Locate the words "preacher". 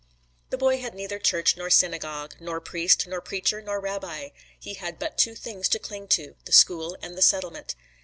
3.21-3.61